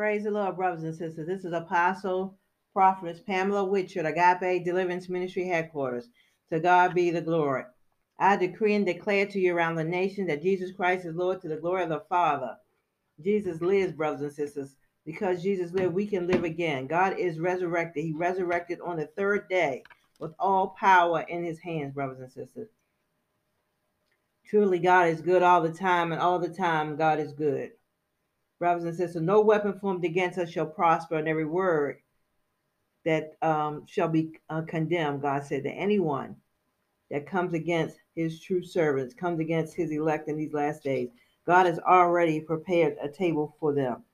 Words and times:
Praise 0.00 0.24
the 0.24 0.30
Lord, 0.30 0.56
brothers 0.56 0.82
and 0.82 0.94
sisters. 0.94 1.26
This 1.26 1.44
is 1.44 1.52
Apostle 1.52 2.34
Prophetess 2.72 3.20
Pamela 3.20 3.66
Witcher, 3.66 4.00
Agape 4.00 4.64
Deliverance 4.64 5.10
Ministry 5.10 5.46
Headquarters. 5.46 6.08
To 6.48 6.58
God 6.58 6.94
be 6.94 7.10
the 7.10 7.20
glory. 7.20 7.64
I 8.18 8.36
decree 8.36 8.74
and 8.74 8.86
declare 8.86 9.26
to 9.26 9.38
you 9.38 9.54
around 9.54 9.74
the 9.74 9.84
nation 9.84 10.26
that 10.28 10.40
Jesus 10.40 10.72
Christ 10.72 11.04
is 11.04 11.14
Lord 11.14 11.42
to 11.42 11.48
the 11.48 11.58
glory 11.58 11.82
of 11.82 11.90
the 11.90 12.00
Father. 12.08 12.56
Jesus 13.22 13.60
lives, 13.60 13.92
brothers 13.92 14.22
and 14.22 14.32
sisters. 14.32 14.74
Because 15.04 15.42
Jesus 15.42 15.74
lived, 15.74 15.92
we 15.92 16.06
can 16.06 16.26
live 16.26 16.44
again. 16.44 16.86
God 16.86 17.18
is 17.18 17.38
resurrected. 17.38 18.02
He 18.02 18.14
resurrected 18.14 18.80
on 18.80 18.96
the 18.96 19.06
third 19.18 19.50
day 19.50 19.82
with 20.18 20.32
all 20.38 20.68
power 20.80 21.26
in 21.28 21.44
his 21.44 21.58
hands, 21.58 21.92
brothers 21.92 22.20
and 22.20 22.32
sisters. 22.32 22.70
Truly, 24.46 24.78
God 24.78 25.08
is 25.08 25.20
good 25.20 25.42
all 25.42 25.60
the 25.60 25.74
time, 25.74 26.10
and 26.10 26.22
all 26.22 26.38
the 26.38 26.48
time, 26.48 26.96
God 26.96 27.20
is 27.20 27.34
good. 27.34 27.72
Brothers 28.60 28.84
and 28.84 28.94
sisters, 28.94 29.22
no 29.22 29.40
weapon 29.40 29.78
formed 29.80 30.04
against 30.04 30.38
us 30.38 30.50
shall 30.50 30.66
prosper, 30.66 31.16
and 31.16 31.26
every 31.26 31.46
word 31.46 31.96
that 33.06 33.32
um, 33.40 33.86
shall 33.86 34.08
be 34.08 34.32
uh, 34.50 34.60
condemned, 34.68 35.22
God 35.22 35.44
said, 35.44 35.62
to 35.62 35.70
anyone 35.70 36.36
that 37.10 37.26
comes 37.26 37.54
against 37.54 37.96
his 38.14 38.38
true 38.38 38.62
servants, 38.62 39.14
comes 39.14 39.40
against 39.40 39.74
his 39.74 39.90
elect 39.90 40.28
in 40.28 40.36
these 40.36 40.52
last 40.52 40.82
days. 40.82 41.08
God 41.46 41.64
has 41.64 41.78
already 41.78 42.38
prepared 42.38 42.98
a 43.02 43.08
table 43.08 43.56
for 43.58 43.72
them. 43.72 44.04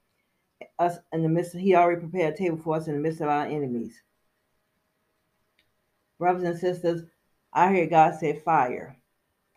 Us 0.79 0.99
in 1.13 1.25
the 1.25 1.29
midst, 1.29 1.57
he 1.57 1.75
already 1.75 2.01
prepared 2.01 2.35
a 2.35 2.37
table 2.37 2.57
for 2.57 2.77
us 2.77 2.87
in 2.87 2.95
the 2.95 3.01
midst 3.01 3.21
of 3.21 3.29
our 3.29 3.47
enemies. 3.47 4.01
Brothers 6.21 6.45
and 6.45 6.59
sisters, 6.59 7.03
I 7.53 7.75
hear 7.75 7.87
God 7.89 8.15
say 8.15 8.41
fire. 8.45 8.97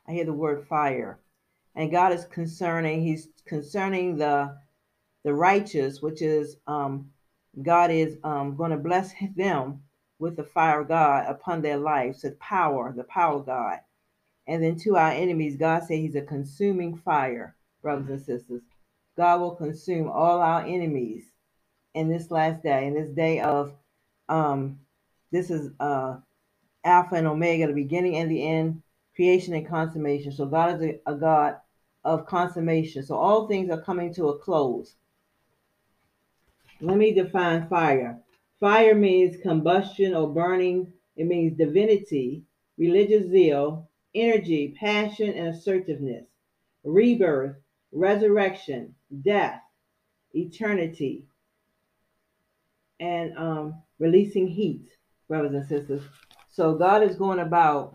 I 0.08 0.14
hear 0.14 0.26
the 0.26 0.34
word 0.34 0.66
fire. 0.67 1.20
And 1.76 1.92
God 1.92 2.12
is 2.12 2.26
concerning, 2.26 3.03
He's 3.03 3.28
concerning 3.45 4.17
the 4.17 4.58
the 5.23 5.34
righteous, 5.34 6.02
which 6.02 6.22
is 6.22 6.58
um 6.68 7.12
God 7.62 7.92
is 7.92 8.17
um 8.23 8.56
going 8.56 8.72
to 8.72 8.78
bless 8.78 9.14
them 9.36 9.84
with 10.20 10.36
the 10.36 10.44
fire 10.44 10.81
of 10.81 10.88
God 10.88 11.25
upon 11.28 11.62
their 11.62 11.78
lives, 11.78 12.22
the 12.22 12.31
power, 12.31 12.94
the 12.95 13.03
power 13.06 13.38
of 13.40 13.45
God. 13.45 13.80
And 14.47 14.64
then 14.64 14.78
to 14.80 14.97
our 14.97 15.12
enemies, 15.12 15.58
God 15.58 15.84
said 15.84 16.00
He's 16.00 16.16
a 16.16 16.22
consuming 16.22 16.97
fire, 16.97 17.56
brothers 17.81 18.09
and 18.09 18.22
sisters. 18.22 18.62
God 19.17 19.42
will 19.42 19.56
consume 19.56 20.09
all 20.09 20.42
our 20.42 20.62
enemies 20.62 21.25
in 21.94 22.09
this 22.09 22.31
last 22.31 22.64
day, 22.64 22.88
in 22.88 22.94
this 22.94 23.09
day 23.09 23.40
of 23.42 23.73
um 24.30 24.80
this 25.31 25.50
is 25.50 25.72
uh 25.80 26.17
Alpha 26.84 27.16
and 27.16 27.28
Omega, 27.28 27.67
the 27.67 27.73
beginning 27.73 28.16
and 28.16 28.31
the 28.31 28.44
end, 28.44 28.81
creation 29.16 29.53
and 29.53 29.67
consummation. 29.67 30.31
So 30.31 30.45
God 30.45 30.75
is 30.75 30.81
a, 30.81 31.12
a 31.12 31.16
God 31.16 31.58
of 32.03 32.25
consummation. 32.25 33.03
So 33.06 33.16
all 33.16 33.47
things 33.47 33.70
are 33.70 33.81
coming 33.81 34.14
to 34.16 34.30
a 34.30 34.40
close. 34.40 34.95
Let 36.81 36.97
me 36.97 37.13
define 37.13 37.67
fire. 37.67 38.19
Fire 38.59 38.95
means 38.95 39.41
combustion 39.41 40.13
or 40.13 40.33
burning. 40.33 40.94
It 41.16 41.25
means 41.25 41.58
divinity, 41.58 42.44
religious 42.77 43.30
zeal, 43.30 43.89
energy, 44.16 44.75
passion, 44.80 45.33
and 45.33 45.50
assertiveness. 45.50 46.25
Rebirth, 46.83 47.57
resurrection, 47.91 48.95
death, 49.22 49.61
eternity, 50.33 51.25
and 53.00 53.38
um, 53.38 53.81
releasing 54.00 54.47
heat, 54.47 54.88
brothers 55.27 55.53
and 55.53 55.67
sisters. 55.67 56.03
So 56.50 56.75
God 56.75 57.03
is 57.03 57.16
going 57.16 57.39
about 57.39 57.94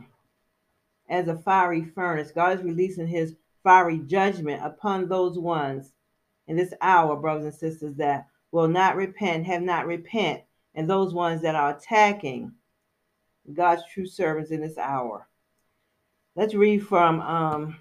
as 1.09 1.29
a 1.29 1.37
fiery 1.37 1.85
furnace. 1.85 2.31
God 2.33 2.59
is 2.59 2.65
releasing 2.65 3.07
his 3.07 3.37
fiery 3.63 3.99
judgment 3.99 4.65
upon 4.65 5.09
those 5.09 5.39
ones 5.39 5.93
in 6.47 6.57
this 6.57 6.75
hour, 6.81 7.17
brothers 7.17 7.45
and 7.47 7.55
sisters, 7.55 7.95
that 7.97 8.27
will 8.55 8.69
not 8.69 8.95
repent, 8.95 9.45
have 9.45 9.63
not 9.63 9.85
repent, 9.85 10.41
and 10.77 10.89
those 10.89 11.13
ones 11.13 11.43
that 11.43 11.57
are 11.57 11.77
attacking 11.77 12.53
God's 13.53 13.83
true 13.93 14.07
servants 14.07 14.53
in 14.53 14.61
this 14.61 14.79
hour. 14.79 15.27
Let's 16.37 16.55
read 16.55 16.87
from 16.87 17.21
um 17.21 17.81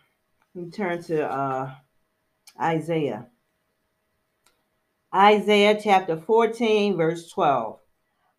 we 0.56 0.72
turn 0.72 1.04
to 1.04 1.32
uh 1.32 1.76
Isaiah. 2.60 3.28
Isaiah 5.14 5.80
chapter 5.80 6.18
14, 6.18 6.98
verse 6.98 7.30
12. 7.30 7.80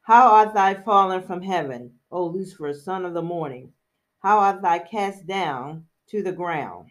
How 0.03 0.32
art 0.32 0.54
thou 0.54 0.75
fallen 0.82 1.22
from 1.22 1.41
heaven, 1.41 1.92
O 2.10 2.26
Lucifer, 2.26 2.75
son 2.75 3.04
of 3.04 3.14
the 3.14 3.22
morning? 3.22 3.72
How 4.19 4.41
art 4.41 4.60
thou 4.60 4.80
cast 4.80 5.25
down 5.25 5.86
to 6.09 6.20
the 6.20 6.32
ground, 6.32 6.91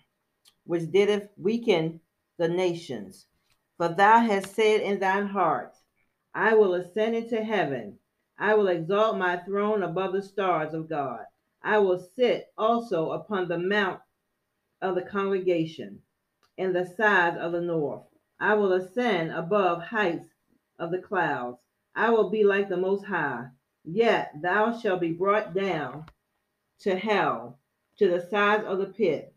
which 0.64 0.90
didst 0.90 1.28
weaken 1.38 2.00
the 2.38 2.48
nations? 2.48 3.26
For 3.78 3.90
thou 3.90 4.20
hast 4.20 4.54
said 4.54 4.82
in 4.82 5.00
thine 5.00 5.28
heart, 5.28 5.76
I 6.34 6.54
will 6.56 6.74
ascend 6.76 7.16
into 7.16 7.44
heaven. 7.44 8.00
I 8.38 8.56
will 8.56 8.68
exalt 8.68 9.18
my 9.18 9.38
throne 9.38 9.84
above 9.84 10.14
the 10.14 10.22
stars 10.22 10.74
of 10.74 10.90
God. 10.90 11.26
I 11.62 11.80
will 11.80 12.00
sit 12.16 12.52
also 12.58 13.12
upon 13.12 13.48
the 13.48 13.58
mount 13.58 14.02
of 14.82 14.96
the 14.96 15.02
congregation 15.02 16.02
in 16.58 16.74
the 16.74 16.86
sides 16.86 17.38
of 17.38 17.52
the 17.52 17.62
north. 17.62 18.04
I 18.40 18.54
will 18.56 18.74
ascend 18.74 19.32
above 19.32 19.82
heights 19.82 20.28
of 20.78 20.92
the 20.92 21.00
clouds. 21.00 21.58
I 21.96 22.10
will 22.10 22.30
be 22.30 22.44
like 22.44 22.70
the 22.70 22.78
Most 22.78 23.06
High. 23.06 23.48
Yet 23.86 24.34
thou 24.42 24.78
shalt 24.78 25.02
be 25.02 25.12
brought 25.12 25.54
down 25.54 26.06
to 26.80 26.98
hell, 26.98 27.60
to 27.98 28.10
the 28.10 28.28
sides 28.30 28.66
of 28.66 28.80
the 28.80 28.88
pit. 28.88 29.34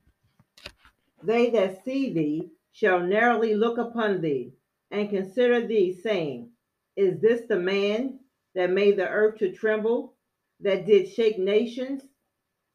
They 1.23 1.51
that 1.51 1.85
see 1.85 2.13
thee 2.13 2.51
shall 2.77 3.01
narrowly 3.01 3.55
look 3.55 3.79
upon 3.79 4.21
thee, 4.21 4.53
and 4.91 5.09
consider 5.09 5.67
thee, 5.67 5.99
saying, 6.03 6.51
Is 6.95 7.19
this 7.23 7.47
the 7.49 7.59
man 7.59 8.21
that 8.55 8.71
made 8.71 8.99
the 8.99 9.09
earth 9.09 9.39
to 9.39 9.51
tremble, 9.51 10.15
that 10.61 10.85
did 10.85 11.09
shake 11.09 11.39
nations, 11.39 12.03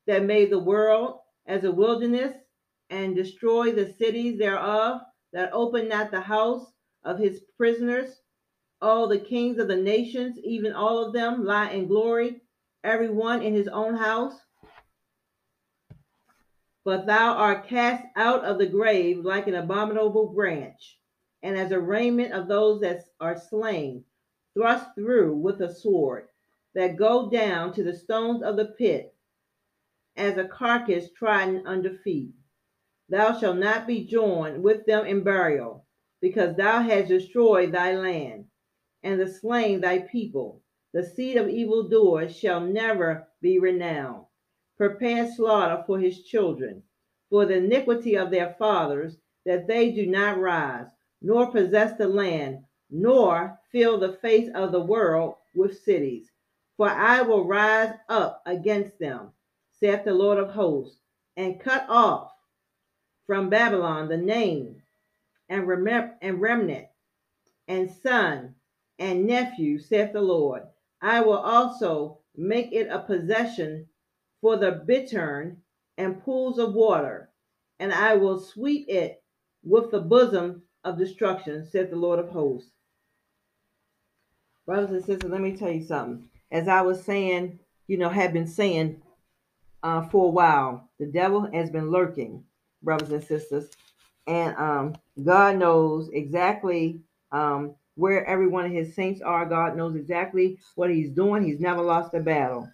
that 0.08 0.24
made 0.26 0.50
the 0.50 0.58
world 0.58 1.20
as 1.46 1.66
a 1.66 1.72
wilderness, 1.72 2.36
and 2.90 3.16
destroy 3.16 3.72
the 3.72 3.94
cities 3.94 4.40
thereof? 4.40 5.02
that 5.34 5.54
opened 5.54 5.88
not 5.88 6.10
the 6.10 6.20
house 6.20 6.74
of 7.04 7.20
his 7.20 7.42
prisoners. 7.56 8.22
All 8.82 9.08
the 9.08 9.20
kings 9.20 9.60
of 9.60 9.68
the 9.68 9.78
nations, 9.78 10.40
even 10.44 10.74
all 10.74 11.06
of 11.06 11.14
them, 11.14 11.46
lie 11.46 11.70
in 11.70 11.88
glory, 11.88 12.42
every 12.84 13.10
one 13.10 13.44
in 13.44 13.54
his 13.54 13.68
own 13.68 13.96
house. 13.96 14.34
But 16.84 17.06
thou 17.06 17.36
art 17.36 17.68
cast 17.68 18.08
out 18.16 18.44
of 18.44 18.58
the 18.58 18.66
grave 18.66 19.24
like 19.24 19.46
an 19.48 19.54
abominable 19.54 20.34
branch, 20.34 21.00
and 21.44 21.56
as 21.56 21.72
a 21.72 21.80
raiment 21.80 22.34
of 22.34 22.48
those 22.48 22.82
that 22.82 23.04
are 23.20 23.38
slain, 23.38 24.04
thrust 24.56 24.96
through 24.96 25.36
with 25.36 25.62
a 25.62 25.74
sword, 25.74 26.28
that 26.74 26.96
go 26.96 27.30
down 27.30 27.74
to 27.74 27.84
the 27.84 27.96
stones 27.96 28.42
of 28.42 28.56
the 28.56 28.66
pit, 28.66 29.14
as 30.16 30.38
a 30.38 30.48
carcass 30.48 31.12
trodden 31.12 31.68
under 31.68 31.98
feet. 32.00 32.34
Thou 33.10 33.38
shalt 33.38 33.58
not 33.58 33.86
be 33.86 34.06
joined 34.06 34.64
with 34.64 34.86
them 34.86 35.06
in 35.06 35.22
burial, 35.22 35.86
because 36.20 36.56
thou 36.56 36.82
hast 36.82 37.10
destroyed 37.10 37.72
thy 37.72 37.96
land, 37.96 38.48
and 39.04 39.20
the 39.20 39.28
slain 39.28 39.82
thy 39.82 40.00
people. 40.00 40.64
The 40.94 41.04
seed 41.04 41.38
of 41.38 41.48
evildoers 41.48 42.36
shall 42.36 42.62
never 42.62 43.28
be 43.42 43.60
renowned. 43.60 44.26
Prepare 44.82 45.32
slaughter 45.32 45.84
for 45.86 46.00
his 46.00 46.24
children, 46.24 46.82
for 47.30 47.46
the 47.46 47.58
iniquity 47.58 48.18
of 48.18 48.32
their 48.32 48.56
fathers, 48.58 49.16
that 49.46 49.68
they 49.68 49.92
do 49.92 50.08
not 50.08 50.40
rise, 50.40 50.88
nor 51.22 51.52
possess 51.52 51.96
the 52.00 52.08
land, 52.08 52.64
nor 52.90 53.60
fill 53.72 54.00
the 54.00 54.14
face 54.14 54.50
of 54.56 54.72
the 54.72 54.82
world 54.82 55.36
with 55.54 55.84
cities. 55.84 56.32
For 56.78 56.90
I 56.90 57.22
will 57.22 57.46
rise 57.46 57.94
up 58.10 58.42
against 58.48 58.98
them, 58.98 59.34
saith 59.70 60.04
the 60.04 60.16
Lord 60.16 60.40
of 60.40 60.50
hosts, 60.50 60.98
and 61.38 61.60
cut 61.60 61.86
off 61.88 62.32
from 63.28 63.52
Babylon 63.52 64.10
the 64.10 64.18
name 64.18 64.82
and, 65.48 65.68
remem- 65.68 66.16
and 66.24 66.42
remnant 66.42 66.88
and 67.68 67.88
son 67.88 68.56
and 68.98 69.28
nephew, 69.28 69.78
saith 69.78 70.12
the 70.12 70.22
Lord. 70.22 70.64
I 71.04 71.22
will 71.22 71.38
also 71.38 72.18
make 72.36 72.72
it 72.72 72.88
a 72.88 72.98
possession 72.98 73.88
for 74.42 74.58
the 74.58 74.72
bittern 74.72 75.58
and 75.98 76.24
pools 76.24 76.58
of 76.58 76.74
water, 76.74 77.30
and 77.80 77.94
I 77.94 78.16
will 78.16 78.40
sweep 78.40 78.88
it 78.90 79.24
with 79.64 79.92
the 79.92 80.00
bosom 80.02 80.64
of 80.84 80.98
destruction, 80.98 81.66
said 81.66 81.92
the 81.92 81.96
Lord 81.96 82.20
of 82.20 82.30
hosts. 82.30 82.72
Brothers 84.66 84.92
and 84.92 85.06
sisters, 85.06 85.32
let 85.32 85.42
me 85.42 85.56
tell 85.56 85.72
you 85.72 85.84
something. 85.84 86.28
As 86.52 86.68
I 86.68 86.82
was 86.82 87.04
saying, 87.04 87.60
you 87.88 87.98
know, 87.98 88.10
have 88.10 88.34
been 88.34 88.48
saying 88.48 89.02
uh, 89.84 90.04
for 90.08 90.28
a 90.28 90.32
while, 90.32 90.90
the 91.00 91.06
devil 91.06 91.50
has 91.54 91.70
been 91.70 91.92
lurking 91.92 92.44
brothers 92.82 93.12
and 93.12 93.24
sisters. 93.24 93.70
And 94.28 94.56
um, 94.58 94.96
God 95.24 95.58
knows 95.58 96.10
exactly 96.14 97.02
um, 97.32 97.76
where 97.96 98.26
every 98.26 98.48
one 98.48 98.66
of 98.66 98.72
his 98.72 98.96
saints 98.96 99.22
are. 99.22 99.46
God 99.46 99.76
knows 99.76 99.96
exactly 99.96 100.58
what 100.76 100.90
he's 100.90 101.10
doing. 101.10 101.44
He's 101.44 101.60
never 101.60 101.82
lost 101.82 102.14
a 102.14 102.20
battle. 102.20 102.70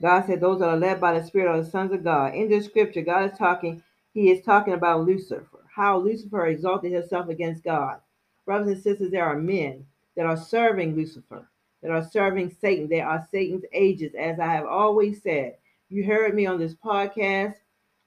God 0.00 0.26
said 0.26 0.40
those 0.40 0.58
that 0.60 0.68
are 0.68 0.76
led 0.76 1.00
by 1.00 1.18
the 1.18 1.26
Spirit 1.26 1.48
are 1.48 1.62
the 1.62 1.70
sons 1.70 1.92
of 1.92 2.04
God. 2.04 2.34
In 2.34 2.48
this 2.48 2.66
scripture, 2.66 3.02
God 3.02 3.30
is 3.30 3.38
talking, 3.38 3.82
he 4.12 4.30
is 4.30 4.44
talking 4.44 4.74
about 4.74 5.06
Lucifer, 5.06 5.64
how 5.74 5.98
Lucifer 5.98 6.46
exalted 6.46 6.92
himself 6.92 7.28
against 7.28 7.64
God. 7.64 8.00
Brothers 8.44 8.68
and 8.68 8.82
sisters, 8.82 9.10
there 9.10 9.24
are 9.24 9.38
men 9.38 9.86
that 10.16 10.26
are 10.26 10.36
serving 10.36 10.94
Lucifer, 10.94 11.48
that 11.82 11.90
are 11.90 12.08
serving 12.10 12.54
Satan. 12.60 12.88
They 12.88 13.00
are 13.00 13.26
Satan's 13.30 13.64
agents, 13.72 14.14
as 14.18 14.38
I 14.38 14.46
have 14.46 14.66
always 14.66 15.22
said. 15.22 15.56
You 15.88 16.04
heard 16.04 16.34
me 16.34 16.46
on 16.46 16.58
this 16.58 16.74
podcast, 16.74 17.54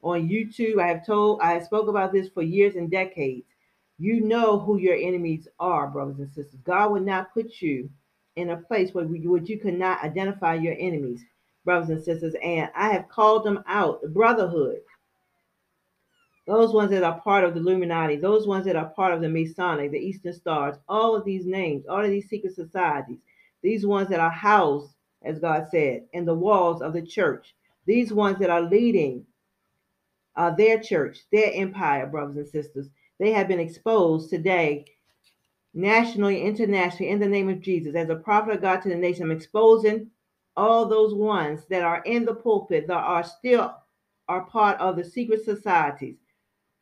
on 0.02 0.28
YouTube. 0.28 0.80
I 0.80 0.88
have 0.88 1.04
told, 1.04 1.40
I 1.40 1.52
have 1.52 1.64
spoke 1.64 1.88
about 1.88 2.12
this 2.12 2.28
for 2.28 2.42
years 2.42 2.76
and 2.76 2.90
decades. 2.90 3.46
You 3.98 4.20
know 4.20 4.58
who 4.58 4.78
your 4.78 4.96
enemies 4.96 5.48
are, 5.58 5.88
brothers 5.88 6.18
and 6.18 6.32
sisters. 6.32 6.60
God 6.64 6.92
would 6.92 7.04
not 7.04 7.34
put 7.34 7.60
you 7.60 7.90
in 8.36 8.50
a 8.50 8.56
place 8.56 8.94
where 8.94 9.04
where 9.04 9.42
you 9.42 9.58
could 9.58 9.78
not 9.78 10.02
identify 10.02 10.54
your 10.54 10.74
enemies, 10.78 11.22
brothers 11.64 11.90
and 11.90 12.02
sisters. 12.02 12.34
And 12.42 12.70
I 12.74 12.90
have 12.90 13.08
called 13.08 13.44
them 13.44 13.62
out, 13.66 14.02
the 14.02 14.08
brotherhood 14.08 14.80
those 16.50 16.72
ones 16.72 16.90
that 16.90 17.04
are 17.04 17.20
part 17.20 17.44
of 17.44 17.54
the 17.54 17.60
Illuminati, 17.60 18.16
those 18.16 18.44
ones 18.44 18.64
that 18.64 18.74
are 18.74 18.88
part 18.88 19.14
of 19.14 19.20
the 19.20 19.28
Masonic, 19.28 19.92
the 19.92 19.98
Eastern 19.98 20.32
Stars, 20.32 20.76
all 20.88 21.14
of 21.14 21.24
these 21.24 21.46
names, 21.46 21.86
all 21.86 22.04
of 22.04 22.10
these 22.10 22.28
secret 22.28 22.56
societies, 22.56 23.18
these 23.62 23.86
ones 23.86 24.08
that 24.08 24.18
are 24.18 24.30
housed, 24.30 24.90
as 25.22 25.38
God 25.38 25.68
said, 25.70 26.06
in 26.12 26.24
the 26.24 26.34
walls 26.34 26.82
of 26.82 26.92
the 26.92 27.02
church, 27.02 27.54
these 27.86 28.12
ones 28.12 28.38
that 28.40 28.50
are 28.50 28.62
leading 28.62 29.24
uh, 30.34 30.50
their 30.50 30.80
church, 30.80 31.20
their 31.30 31.52
empire, 31.54 32.06
brothers 32.06 32.36
and 32.36 32.48
sisters, 32.48 32.88
they 33.20 33.30
have 33.30 33.46
been 33.46 33.60
exposed 33.60 34.28
today, 34.28 34.86
nationally, 35.72 36.42
internationally, 36.42 37.12
in 37.12 37.20
the 37.20 37.28
name 37.28 37.48
of 37.48 37.60
Jesus. 37.60 37.94
As 37.94 38.08
a 38.08 38.16
prophet 38.16 38.56
of 38.56 38.60
God 38.60 38.82
to 38.82 38.88
the 38.88 38.96
nation, 38.96 39.22
I'm 39.22 39.30
exposing 39.30 40.10
all 40.60 40.86
those 40.86 41.14
ones 41.14 41.64
that 41.70 41.82
are 41.82 42.02
in 42.04 42.24
the 42.24 42.34
pulpit 42.34 42.86
that 42.86 42.94
are 42.94 43.24
still 43.24 43.74
are 44.28 44.44
part 44.44 44.78
of 44.78 44.96
the 44.96 45.04
secret 45.04 45.44
societies 45.44 46.16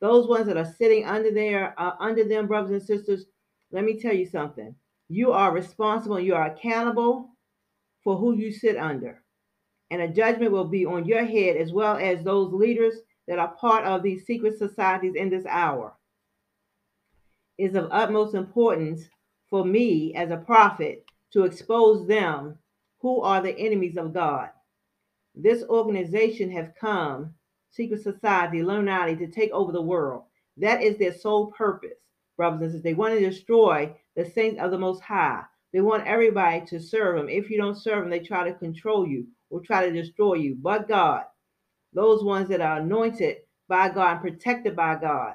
those 0.01 0.29
ones 0.29 0.47
that 0.47 0.57
are 0.57 0.75
sitting 0.79 1.05
under 1.05 1.31
there, 1.31 1.75
uh, 1.79 1.93
under 1.99 2.25
them, 2.25 2.47
brothers 2.47 2.71
and 2.71 2.83
sisters, 2.83 3.27
let 3.73 3.85
me 3.85 3.99
tell 3.99 4.15
you 4.15 4.27
something. 4.27 4.75
You 5.09 5.33
are 5.33 5.53
responsible, 5.53 6.21
you 6.21 6.35
are 6.35 6.47
accountable 6.47 7.31
for 8.05 8.17
who 8.17 8.37
you 8.37 8.53
sit 8.53 8.77
under. 8.77 9.23
And 9.91 10.03
a 10.03 10.09
judgment 10.09 10.53
will 10.53 10.67
be 10.67 10.85
on 10.85 11.07
your 11.07 11.25
head 11.25 11.57
as 11.57 11.73
well 11.73 11.97
as 11.97 12.23
those 12.23 12.53
leaders 12.53 12.95
that 13.27 13.39
are 13.39 13.57
part 13.57 13.85
of 13.85 14.03
these 14.03 14.27
secret 14.27 14.59
societies 14.59 15.15
in 15.17 15.31
this 15.31 15.47
hour. 15.47 15.95
It 17.57 17.71
is 17.71 17.75
of 17.75 17.89
utmost 17.91 18.35
importance 18.35 19.09
for 19.51 19.65
me 19.65 20.15
as 20.15 20.31
a 20.31 20.37
prophet 20.37 21.05
to 21.33 21.45
expose 21.45 22.07
them 22.07 22.57
who 23.01 23.21
are 23.23 23.41
the 23.43 23.57
enemies 23.59 23.97
of 23.97 24.13
God. 24.13 24.51
This 25.35 25.63
organization 25.65 26.51
have 26.53 26.75
come 26.81 27.35
secret 27.71 28.03
society, 28.03 28.59
Illuminati, 28.61 29.17
to 29.17 29.29
take 29.29 29.51
over 29.53 29.73
the 29.73 29.83
world. 29.83 30.25
That 30.57 30.83
is 30.83 30.99
their 30.99 31.13
sole 31.13 31.53
purpose, 31.53 31.99
brothers 32.37 32.61
and 32.61 32.69
sisters. 32.71 32.83
They 32.83 32.95
want 32.95 33.15
to 33.15 33.21
destroy 33.21 33.95
the 34.17 34.25
saints 34.25 34.61
of 34.61 34.71
the 34.71 34.79
Most 34.79 35.01
High. 35.03 35.43
They 35.73 35.81
want 35.81 36.07
everybody 36.07 36.65
to 36.67 36.81
serve 36.81 37.17
them. 37.17 37.29
If 37.29 37.51
you 37.51 37.59
don't 37.59 37.77
serve 37.77 38.03
them, 38.03 38.11
they 38.11 38.21
try 38.21 38.49
to 38.49 38.59
control 38.59 39.07
you 39.07 39.27
or 39.51 39.61
try 39.61 39.87
to 39.87 39.93
destroy 39.93 40.35
you. 40.35 40.57
But 40.61 40.89
God, 40.89 41.25
those 41.93 42.25
ones 42.25 42.49
that 42.49 42.61
are 42.61 42.79
anointed 42.79 43.39
by 43.69 43.91
God 43.91 44.13
and 44.13 44.21
protected 44.21 44.75
by 44.75 44.97
God, 44.97 45.35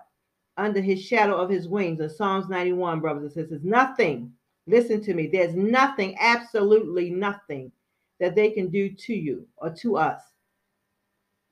under 0.57 0.81
his 0.81 1.01
shadow 1.01 1.35
of 1.35 1.49
his 1.49 1.67
wings 1.67 1.99
in 1.99 2.09
Psalms 2.09 2.49
91, 2.49 2.99
brothers 2.99 3.23
and 3.23 3.31
sisters, 3.31 3.63
nothing, 3.63 4.33
listen 4.67 5.01
to 5.03 5.13
me, 5.13 5.27
there's 5.27 5.55
nothing, 5.55 6.15
absolutely 6.19 7.09
nothing 7.09 7.71
that 8.19 8.35
they 8.35 8.51
can 8.51 8.69
do 8.69 8.89
to 8.89 9.13
you 9.13 9.47
or 9.57 9.71
to 9.71 9.97
us 9.97 10.21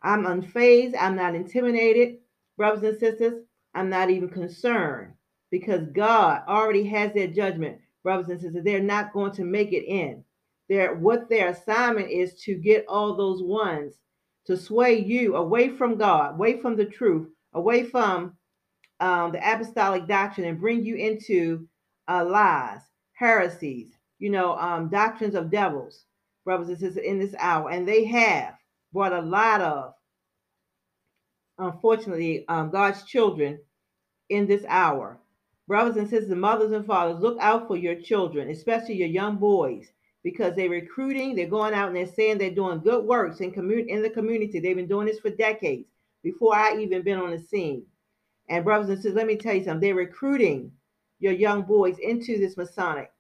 I'm 0.02 0.25
unfazed. 0.25 0.96
I'm 1.00 1.16
not 1.16 1.36
intimidated, 1.36 2.19
brothers 2.58 2.84
and 2.84 3.00
sisters. 3.00 3.44
I'm 3.75 3.90
not 3.90 4.10
even 4.10 4.30
concerned 4.30 5.13
because 5.52 5.88
God 5.94 6.44
already 6.48 6.86
has 6.86 7.13
their 7.13 7.28
judgment, 7.28 7.80
brothers 8.04 8.30
and 8.30 8.42
sisters. 8.42 8.63
They're 8.63 8.81
not 8.81 9.13
going 9.13 9.34
to 9.34 9.44
make 9.44 9.74
it 9.74 9.86
in. 9.86 10.24
Their 10.69 10.96
what 10.96 11.30
their 11.30 11.50
assignment 11.50 12.10
is 12.10 12.36
to 12.44 12.56
get 12.56 12.86
all 12.88 13.16
those 13.16 13.44
ones 13.44 13.96
to 14.48 14.58
sway 14.58 15.00
you 15.00 15.36
away 15.36 15.69
from 15.69 15.98
God, 15.98 16.36
away 16.36 16.62
from 16.62 16.78
the 16.78 16.86
truth, 16.86 17.30
away 17.54 17.84
from 17.84 18.34
um, 19.00 19.34
the 19.34 19.40
apostolic 19.40 20.08
doctrine, 20.08 20.48
and 20.48 20.60
bring 20.62 20.86
you 20.86 20.96
into 20.96 21.68
uh, 22.08 22.25
lies, 22.25 22.81
heresies, 23.21 23.94
you 24.18 24.31
know, 24.31 24.57
um, 24.57 24.89
doctrines 24.89 25.35
of 25.35 25.51
devils, 25.51 26.06
brothers 26.44 26.69
and 26.69 26.79
sisters, 26.79 27.06
in 27.06 27.19
this 27.19 27.35
hour. 27.38 27.69
And 27.69 27.88
they 27.88 28.03
have 28.06 28.56
brought 28.91 29.13
a 29.13 29.21
lot 29.21 29.62
of, 29.62 29.94
unfortunately, 31.59 32.45
um, 32.47 32.71
God's 32.71 33.03
children 33.03 33.59
in 34.29 34.47
this 34.47 34.65
hour. 34.68 35.19
Brothers 35.68 35.97
and 35.97 36.09
sisters, 36.09 36.35
mothers 36.35 36.71
and 36.71 36.85
fathers, 36.85 37.21
look 37.21 37.38
out 37.39 37.68
for 37.68 37.77
your 37.77 37.95
children, 37.95 38.50
especially 38.50 38.95
your 38.95 39.07
young 39.07 39.38
boys, 39.38 39.91
because 40.24 40.56
they're 40.56 40.69
recruiting, 40.69 41.35
they're 41.35 41.45
going 41.45 41.75
out 41.75 41.89
and 41.89 41.95
they're 41.95 42.07
saying 42.07 42.39
they're 42.39 42.50
doing 42.50 42.79
good 42.79 43.06
works 43.06 43.39
in, 43.39 43.51
commun- 43.51 43.88
in 43.88 44.01
the 44.01 44.09
community. 44.09 44.59
They've 44.59 44.75
been 44.75 44.88
doing 44.88 45.06
this 45.06 45.19
for 45.19 45.29
decades 45.29 45.88
before 46.24 46.56
I 46.56 46.75
even 46.79 47.03
been 47.03 47.19
on 47.19 47.29
the 47.29 47.39
scene. 47.39 47.85
And 48.50 48.65
brothers 48.65 48.89
and 48.89 48.97
sisters, 48.97 49.13
let 49.13 49.27
me 49.27 49.38
tell 49.38 49.53
you 49.53 49.63
something. 49.63 49.79
They're 49.79 49.95
recruiting 49.95 50.71
your 51.19 51.33
young 51.33 51.62
boys 51.62 51.97
into 52.00 52.39
this 52.39 52.57
Masonic. 52.57 53.11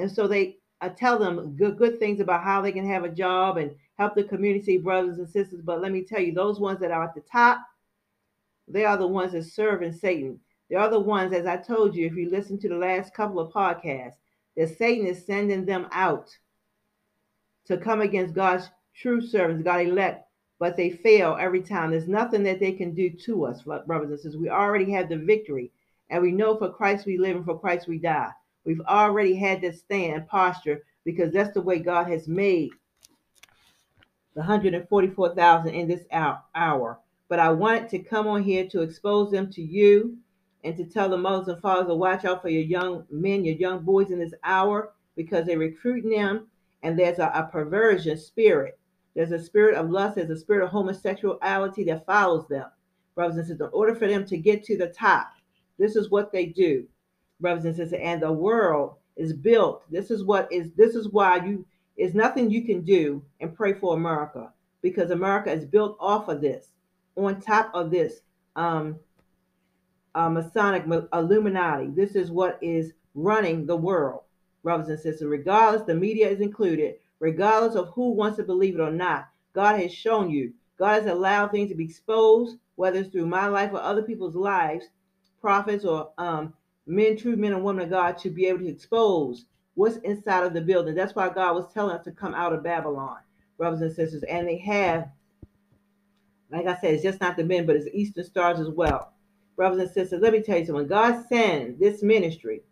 And 0.00 0.10
so 0.10 0.26
they 0.26 0.56
I 0.80 0.88
tell 0.88 1.18
them 1.18 1.56
good 1.56 1.76
good 1.76 1.98
things 1.98 2.20
about 2.20 2.42
how 2.42 2.62
they 2.62 2.72
can 2.72 2.88
have 2.88 3.04
a 3.04 3.10
job 3.10 3.58
and 3.58 3.74
help 3.98 4.14
the 4.14 4.24
community, 4.24 4.78
brothers 4.78 5.18
and 5.18 5.28
sisters. 5.28 5.60
But 5.62 5.80
let 5.80 5.92
me 5.92 6.02
tell 6.02 6.20
you, 6.20 6.32
those 6.32 6.58
ones 6.58 6.80
that 6.80 6.90
are 6.90 7.04
at 7.04 7.14
the 7.14 7.20
top, 7.20 7.60
they 8.66 8.84
are 8.84 8.96
the 8.96 9.06
ones 9.06 9.32
that 9.32 9.44
serve 9.44 9.82
in 9.82 9.92
Satan. 9.92 10.40
They 10.70 10.76
are 10.76 10.88
the 10.88 11.00
ones, 11.00 11.32
as 11.32 11.46
I 11.46 11.56
told 11.56 11.94
you, 11.94 12.06
if 12.06 12.14
you 12.14 12.30
listen 12.30 12.58
to 12.60 12.68
the 12.68 12.76
last 12.76 13.12
couple 13.12 13.40
of 13.40 13.52
podcasts, 13.52 14.14
that 14.56 14.78
Satan 14.78 15.06
is 15.06 15.26
sending 15.26 15.66
them 15.66 15.88
out 15.92 16.30
to 17.66 17.76
come 17.76 18.00
against 18.00 18.34
God's 18.34 18.70
true 18.94 19.20
servants, 19.20 19.64
God 19.64 19.80
elect, 19.80 20.24
but 20.58 20.76
they 20.76 20.90
fail 20.90 21.36
every 21.38 21.60
time. 21.60 21.90
There's 21.90 22.08
nothing 22.08 22.42
that 22.44 22.60
they 22.60 22.72
can 22.72 22.94
do 22.94 23.10
to 23.10 23.46
us, 23.46 23.62
brothers 23.62 24.10
and 24.10 24.18
sisters. 24.18 24.36
We 24.36 24.48
already 24.48 24.90
have 24.92 25.08
the 25.08 25.16
victory, 25.16 25.72
and 26.08 26.22
we 26.22 26.32
know 26.32 26.56
for 26.56 26.72
Christ 26.72 27.06
we 27.06 27.18
live 27.18 27.36
and 27.36 27.44
for 27.44 27.58
Christ 27.58 27.88
we 27.88 27.98
die. 27.98 28.30
We've 28.64 28.80
already 28.82 29.34
had 29.34 29.60
this 29.60 29.80
stand 29.80 30.28
posture 30.28 30.82
because 31.04 31.32
that's 31.32 31.54
the 31.54 31.62
way 31.62 31.78
God 31.78 32.08
has 32.08 32.28
made 32.28 32.70
the 34.34 34.40
144,000 34.40 35.74
in 35.74 35.88
this 35.88 36.04
hour. 36.54 36.98
But 37.28 37.38
I 37.38 37.50
wanted 37.50 37.88
to 37.90 37.98
come 37.98 38.26
on 38.26 38.42
here 38.42 38.66
to 38.68 38.82
expose 38.82 39.30
them 39.30 39.50
to 39.52 39.62
you 39.62 40.16
and 40.64 40.76
to 40.76 40.84
tell 40.84 41.08
the 41.08 41.16
mothers 41.16 41.48
and 41.48 41.60
fathers 41.60 41.88
to 41.88 41.94
watch 41.94 42.24
out 42.24 42.42
for 42.42 42.48
your 42.48 42.62
young 42.62 43.04
men, 43.10 43.44
your 43.44 43.56
young 43.56 43.80
boys 43.82 44.10
in 44.10 44.18
this 44.18 44.34
hour 44.44 44.92
because 45.16 45.46
they're 45.46 45.58
recruiting 45.58 46.10
them 46.10 46.46
and 46.82 46.98
there's 46.98 47.18
a, 47.18 47.30
a 47.34 47.48
perversion 47.50 48.16
spirit. 48.16 48.78
There's 49.14 49.32
a 49.32 49.42
spirit 49.42 49.74
of 49.74 49.90
lust, 49.90 50.16
there's 50.16 50.30
a 50.30 50.36
spirit 50.36 50.64
of 50.64 50.70
homosexuality 50.70 51.84
that 51.84 52.06
follows 52.06 52.46
them. 52.48 52.66
Brothers 53.14 53.36
and 53.36 53.46
sisters, 53.46 53.68
in 53.68 53.74
order 53.74 53.94
for 53.94 54.06
them 54.06 54.24
to 54.26 54.36
get 54.36 54.64
to 54.64 54.76
the 54.76 54.88
top, 54.88 55.32
this 55.78 55.96
is 55.96 56.10
what 56.10 56.30
they 56.30 56.46
do, 56.46 56.86
brothers 57.40 57.64
and 57.64 57.74
sisters. 57.74 58.00
And 58.02 58.22
the 58.22 58.32
world 58.32 58.94
is 59.16 59.32
built. 59.32 59.82
This 59.90 60.10
is 60.10 60.24
what 60.24 60.50
is 60.52 60.70
this 60.76 60.94
is 60.94 61.08
why 61.08 61.44
you 61.44 61.64
is 61.96 62.14
nothing 62.14 62.50
you 62.50 62.62
can 62.62 62.82
do 62.82 63.22
and 63.40 63.54
pray 63.54 63.74
for 63.74 63.94
America 63.94 64.50
because 64.82 65.10
America 65.10 65.52
is 65.52 65.64
built 65.64 65.96
off 66.00 66.28
of 66.28 66.40
this. 66.40 66.68
On 67.16 67.40
top 67.40 67.70
of 67.74 67.90
this, 67.90 68.20
um, 68.56 68.98
uh, 70.14 70.28
Masonic 70.28 70.84
Illuminati. 71.12 71.88
This 71.88 72.14
is 72.14 72.30
what 72.30 72.58
is 72.60 72.92
running 73.14 73.66
the 73.66 73.76
world, 73.76 74.22
brothers 74.62 74.88
and 74.88 74.98
sisters. 74.98 75.28
Regardless, 75.28 75.82
the 75.82 75.94
media 75.94 76.28
is 76.28 76.40
included. 76.40 76.96
Regardless 77.18 77.74
of 77.74 77.88
who 77.90 78.10
wants 78.12 78.38
to 78.38 78.42
believe 78.42 78.74
it 78.74 78.80
or 78.80 78.90
not, 78.90 79.28
God 79.52 79.80
has 79.80 79.92
shown 79.92 80.30
you. 80.30 80.52
God 80.78 81.02
has 81.02 81.06
allowed 81.06 81.50
things 81.50 81.68
to 81.68 81.74
be 81.74 81.84
exposed, 81.84 82.56
whether 82.76 83.00
it's 83.00 83.10
through 83.10 83.26
my 83.26 83.46
life 83.46 83.72
or 83.72 83.80
other 83.80 84.02
people's 84.02 84.34
lives, 84.34 84.86
prophets 85.40 85.84
or 85.84 86.10
um, 86.16 86.54
men, 86.86 87.16
true 87.16 87.36
men 87.36 87.52
and 87.52 87.64
women 87.64 87.84
of 87.84 87.90
God, 87.90 88.18
to 88.18 88.30
be 88.30 88.46
able 88.46 88.60
to 88.60 88.68
expose 88.68 89.46
what's 89.74 89.96
inside 89.98 90.44
of 90.44 90.54
the 90.54 90.60
building. 90.60 90.94
That's 90.94 91.14
why 91.14 91.28
God 91.28 91.54
was 91.54 91.72
telling 91.72 91.96
us 91.96 92.04
to 92.04 92.12
come 92.12 92.34
out 92.34 92.52
of 92.52 92.62
Babylon, 92.62 93.18
brothers 93.56 93.80
and 93.80 93.92
sisters. 93.92 94.22
And 94.24 94.48
they 94.48 94.58
have, 94.58 95.08
like 96.50 96.66
I 96.66 96.76
said, 96.80 96.94
it's 96.94 97.02
just 97.02 97.20
not 97.20 97.36
the 97.36 97.44
men, 97.44 97.66
but 97.66 97.76
it's 97.76 97.88
Eastern 97.92 98.24
stars 98.24 98.60
as 98.60 98.68
well. 98.68 99.12
Brothers 99.56 99.80
and 99.80 99.90
sisters, 99.90 100.20
let 100.22 100.32
me 100.32 100.42
tell 100.42 100.58
you 100.58 100.66
something. 100.66 100.86
God 100.86 101.26
sent 101.28 101.78
this 101.78 102.02
ministry, 102.02 102.62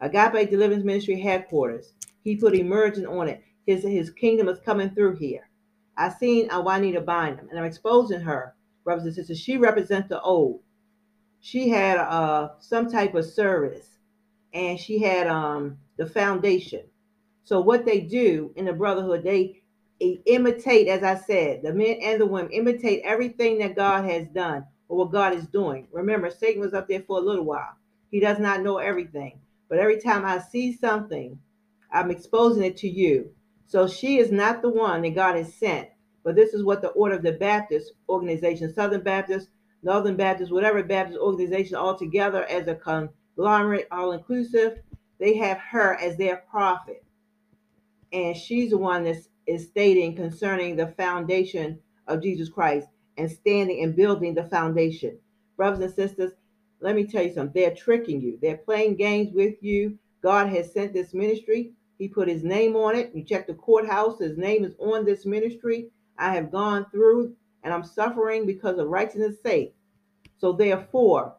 Agape 0.00 0.50
Deliverance 0.50 0.84
Ministry 0.84 1.20
headquarters. 1.20 1.92
He 2.22 2.36
put 2.36 2.54
emerging 2.54 3.06
on 3.06 3.28
it. 3.28 3.42
His, 3.66 3.82
his 3.82 4.10
kingdom 4.10 4.48
is 4.48 4.58
coming 4.60 4.90
through 4.90 5.16
here. 5.16 5.48
I 5.96 6.10
seen 6.10 6.50
uh, 6.50 6.62
Juanita 6.62 7.00
Bynum, 7.00 7.48
and 7.50 7.58
I'm 7.58 7.64
exposing 7.64 8.20
her, 8.20 8.54
brothers 8.84 9.04
and 9.04 9.14
sisters. 9.14 9.40
She 9.40 9.56
represents 9.56 10.08
the 10.08 10.20
old. 10.20 10.60
She 11.48 11.70
had 11.70 11.96
uh, 11.96 12.50
some 12.58 12.90
type 12.90 13.14
of 13.14 13.24
service, 13.24 13.88
and 14.52 14.78
she 14.78 14.98
had 14.98 15.26
um, 15.26 15.78
the 15.96 16.04
foundation. 16.04 16.82
So 17.42 17.58
what 17.62 17.86
they 17.86 18.00
do 18.00 18.52
in 18.56 18.66
the 18.66 18.74
brotherhood, 18.74 19.24
they 19.24 19.62
imitate, 19.98 20.88
as 20.88 21.02
I 21.02 21.14
said, 21.14 21.62
the 21.62 21.72
men 21.72 22.00
and 22.02 22.20
the 22.20 22.26
women 22.26 22.52
imitate 22.52 23.00
everything 23.02 23.60
that 23.60 23.76
God 23.76 24.04
has 24.04 24.28
done 24.28 24.66
or 24.90 24.98
what 24.98 25.10
God 25.10 25.32
is 25.32 25.46
doing. 25.46 25.88
Remember, 25.90 26.28
Satan 26.28 26.60
was 26.60 26.74
up 26.74 26.86
there 26.86 27.00
for 27.00 27.16
a 27.16 27.22
little 27.22 27.46
while. 27.46 27.78
He 28.10 28.20
does 28.20 28.38
not 28.38 28.60
know 28.60 28.76
everything. 28.76 29.40
But 29.70 29.78
every 29.78 30.02
time 30.02 30.26
I 30.26 30.40
see 30.40 30.76
something, 30.76 31.40
I'm 31.90 32.10
exposing 32.10 32.64
it 32.64 32.76
to 32.78 32.90
you. 32.90 33.30
So 33.64 33.88
she 33.88 34.18
is 34.18 34.30
not 34.30 34.60
the 34.60 34.68
one 34.68 35.00
that 35.00 35.14
God 35.14 35.36
has 35.36 35.54
sent. 35.54 35.88
But 36.24 36.36
this 36.36 36.52
is 36.52 36.62
what 36.62 36.82
the 36.82 36.88
Order 36.88 37.14
of 37.14 37.22
the 37.22 37.32
Baptist 37.32 37.92
organization, 38.06 38.74
Southern 38.74 39.00
Baptist, 39.00 39.48
Northern 39.82 40.16
Baptist, 40.16 40.52
whatever 40.52 40.82
Baptist 40.82 41.18
organization 41.18 41.76
altogether 41.76 42.44
as 42.44 42.66
a 42.66 42.74
conglomerate, 42.74 43.88
all 43.90 44.12
inclusive, 44.12 44.78
they 45.18 45.36
have 45.36 45.58
her 45.58 45.94
as 45.96 46.16
their 46.16 46.44
prophet. 46.50 47.04
And 48.12 48.36
she's 48.36 48.70
the 48.70 48.78
one 48.78 49.04
that 49.04 49.16
is 49.46 49.68
stating 49.68 50.16
concerning 50.16 50.76
the 50.76 50.88
foundation 50.88 51.78
of 52.06 52.22
Jesus 52.22 52.48
Christ 52.48 52.88
and 53.16 53.30
standing 53.30 53.82
and 53.82 53.94
building 53.94 54.34
the 54.34 54.44
foundation. 54.44 55.18
Brothers 55.56 55.80
and 55.80 55.94
sisters, 55.94 56.32
let 56.80 56.94
me 56.94 57.04
tell 57.04 57.22
you 57.22 57.32
something. 57.32 57.60
They're 57.60 57.74
tricking 57.74 58.20
you. 58.20 58.38
They're 58.40 58.58
playing 58.58 58.96
games 58.96 59.34
with 59.34 59.62
you. 59.62 59.98
God 60.22 60.48
has 60.48 60.72
sent 60.72 60.92
this 60.92 61.12
ministry. 61.14 61.72
He 61.98 62.08
put 62.08 62.28
his 62.28 62.44
name 62.44 62.76
on 62.76 62.94
it. 62.94 63.10
You 63.14 63.24
check 63.24 63.46
the 63.46 63.54
courthouse, 63.54 64.20
his 64.20 64.38
name 64.38 64.64
is 64.64 64.74
on 64.78 65.04
this 65.04 65.26
ministry. 65.26 65.90
I 66.16 66.34
have 66.34 66.52
gone 66.52 66.86
through 66.90 67.34
and 67.62 67.72
I'm 67.72 67.84
suffering 67.84 68.46
because 68.46 68.78
of 68.78 68.88
righteousness' 68.88 69.42
sake. 69.42 69.74
So 70.38 70.52
therefore, 70.52 71.34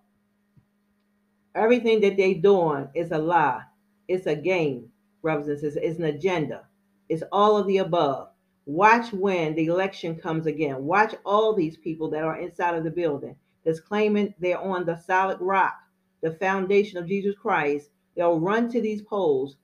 everything 1.56 2.02
that 2.02 2.18
they're 2.18 2.36
doing 2.36 2.90
is 2.94 3.12
a 3.12 3.18
lie. 3.18 3.64
It's 4.08 4.26
a 4.26 4.36
game, 4.36 4.90
brothers 5.22 5.48
and 5.48 5.60
sisters. 5.60 5.84
It's 5.84 6.00
an 6.00 6.06
agenda. 6.06 6.66
It's 7.08 7.24
all 7.32 7.58
of 7.58 7.68
the 7.68 7.78
above. 7.78 8.30
Watch 8.66 9.12
when 9.14 9.56
the 9.56 9.66
election 9.66 10.16
comes 10.16 10.46
again. 10.46 10.84
Watch 10.84 11.16
all 11.26 11.56
these 11.56 11.78
people 11.78 12.10
that 12.12 12.24
are 12.24 12.38
inside 12.40 12.76
of 12.76 12.84
the 12.84 12.92
building 12.92 13.36
that's 13.66 13.80
claiming 13.80 14.34
they're 14.40 14.60
on 14.60 14.86
the 14.86 14.96
solid 14.96 15.40
rock, 15.42 15.76
the 16.22 16.34
foundation 16.34 16.98
of 16.98 17.08
Jesus 17.08 17.36
Christ. 17.36 17.90
They'll 18.16 18.40
run 18.40 18.70
to 18.72 18.82
these 18.82 19.02
polls, 19.02 19.58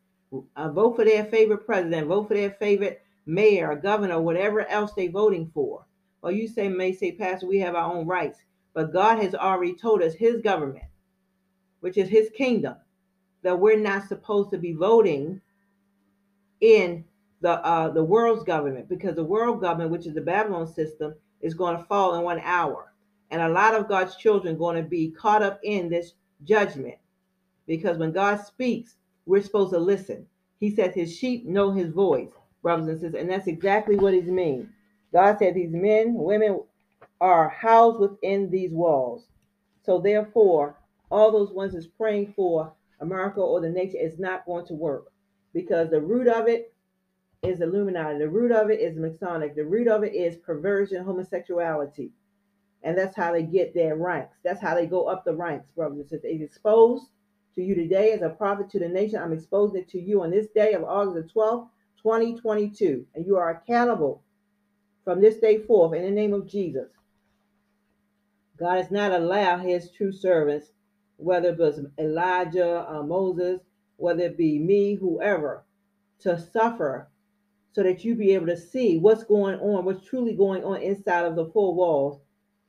uh, 0.55 0.69
vote 0.69 0.95
for 0.95 1.05
their 1.05 1.25
favorite 1.25 1.65
president, 1.65 2.07
vote 2.07 2.27
for 2.27 2.33
their 2.33 2.51
favorite 2.51 3.01
mayor, 3.25 3.75
governor, 3.75 4.21
whatever 4.21 4.65
else 4.67 4.93
they're 4.93 5.09
voting 5.09 5.51
for. 5.53 5.85
Well, 6.25 6.33
you 6.33 6.47
say, 6.47 6.69
may 6.69 6.91
say, 6.91 7.11
Pastor, 7.11 7.45
we 7.45 7.59
have 7.59 7.75
our 7.75 7.93
own 7.93 8.07
rights. 8.07 8.39
But 8.73 8.91
God 8.91 9.19
has 9.19 9.35
already 9.35 9.75
told 9.75 10.01
us 10.01 10.15
his 10.15 10.41
government, 10.41 10.85
which 11.81 11.97
is 11.97 12.09
his 12.09 12.31
kingdom, 12.35 12.77
that 13.43 13.59
we're 13.59 13.77
not 13.77 14.07
supposed 14.07 14.49
to 14.49 14.57
be 14.57 14.73
voting 14.73 15.39
in 16.61 17.05
the 17.41 17.63
uh, 17.63 17.89
the 17.91 18.03
world's 18.03 18.43
government 18.43 18.89
because 18.89 19.15
the 19.15 19.23
world 19.23 19.61
government, 19.61 19.91
which 19.91 20.07
is 20.07 20.15
the 20.15 20.21
Babylon 20.21 20.65
system, 20.65 21.13
is 21.41 21.53
going 21.53 21.77
to 21.77 21.83
fall 21.83 22.15
in 22.15 22.23
one 22.23 22.39
hour, 22.39 22.91
and 23.29 23.39
a 23.43 23.49
lot 23.49 23.75
of 23.75 23.87
God's 23.87 24.15
children 24.15 24.57
going 24.57 24.77
to 24.77 24.89
be 24.89 25.11
caught 25.11 25.43
up 25.43 25.59
in 25.61 25.89
this 25.89 26.13
judgment 26.43 26.95
because 27.67 27.99
when 27.99 28.11
God 28.11 28.37
speaks, 28.37 28.95
we're 29.27 29.43
supposed 29.43 29.73
to 29.73 29.79
listen. 29.79 30.25
He 30.59 30.71
says 30.71 30.95
his 30.95 31.15
sheep 31.15 31.45
know 31.45 31.69
his 31.71 31.91
voice, 31.91 32.31
brothers 32.63 32.87
and 32.87 32.99
sisters, 32.99 33.21
and 33.21 33.29
that's 33.29 33.45
exactly 33.45 33.95
what 33.95 34.15
he 34.15 34.21
means. 34.21 34.69
God 35.15 35.39
said 35.39 35.53
these 35.53 35.71
men, 35.71 36.13
women 36.15 36.59
are 37.21 37.47
housed 37.47 38.01
within 38.01 38.49
these 38.49 38.73
walls. 38.73 39.27
So 39.81 39.97
therefore, 39.97 40.77
all 41.09 41.31
those 41.31 41.53
ones 41.53 41.73
is 41.73 41.87
praying 41.87 42.33
for 42.35 42.73
America 42.99 43.39
or 43.39 43.61
the 43.61 43.69
nation 43.69 44.01
is 44.01 44.19
not 44.19 44.45
going 44.45 44.65
to 44.65 44.73
work 44.73 45.13
because 45.53 45.89
the 45.89 46.01
root 46.01 46.27
of 46.27 46.49
it 46.49 46.73
is 47.43 47.61
Illuminati. 47.61 48.19
The 48.19 48.27
root 48.27 48.51
of 48.51 48.69
it 48.69 48.81
is 48.81 48.97
Masonic. 48.97 49.55
The 49.55 49.63
root 49.63 49.87
of 49.87 50.03
it 50.03 50.13
is 50.13 50.35
perversion, 50.35 51.05
homosexuality. 51.05 52.11
And 52.83 52.97
that's 52.97 53.15
how 53.15 53.31
they 53.31 53.43
get 53.43 53.73
their 53.73 53.95
ranks. 53.95 54.35
That's 54.43 54.61
how 54.61 54.75
they 54.75 54.85
go 54.85 55.05
up 55.05 55.23
the 55.23 55.33
ranks, 55.33 55.71
brothers 55.71 56.11
and. 56.11 56.19
It's 56.25 56.43
exposed 56.43 57.05
to 57.55 57.63
you 57.63 57.73
today 57.73 58.11
as 58.11 58.21
a 58.21 58.31
prophet 58.31 58.69
to 58.71 58.79
the 58.79 58.89
nation. 58.89 59.21
I'm 59.21 59.31
exposing 59.31 59.79
it 59.79 59.89
to 59.91 59.97
you 59.97 60.23
on 60.23 60.31
this 60.31 60.47
day 60.47 60.73
of 60.73 60.83
August 60.83 61.33
the 61.33 61.39
12th, 61.39 61.69
2022. 62.03 63.05
And 63.15 63.25
you 63.25 63.37
are 63.37 63.51
accountable 63.51 64.21
from 65.05 65.21
this 65.21 65.37
day 65.37 65.59
forth 65.59 65.93
in 65.93 66.03
the 66.03 66.11
name 66.11 66.33
of 66.33 66.47
Jesus. 66.47 66.89
God 68.57 68.77
has 68.77 68.91
not 68.91 69.13
allowed 69.13 69.59
his 69.59 69.91
true 69.91 70.11
servants, 70.11 70.71
whether 71.17 71.49
it 71.49 71.57
was 71.57 71.79
Elijah, 71.99 72.85
or 72.89 73.03
Moses, 73.03 73.61
whether 73.97 74.23
it 74.23 74.37
be 74.37 74.59
me, 74.59 74.95
whoever, 74.95 75.63
to 76.19 76.37
suffer 76.39 77.07
so 77.71 77.83
that 77.83 78.03
you 78.03 78.15
be 78.15 78.33
able 78.33 78.47
to 78.47 78.57
see 78.57 78.97
what's 78.97 79.23
going 79.23 79.59
on, 79.59 79.85
what's 79.85 80.07
truly 80.07 80.33
going 80.33 80.63
on 80.63 80.81
inside 80.81 81.25
of 81.25 81.35
the 81.35 81.45
four 81.47 81.75
walls 81.75 82.21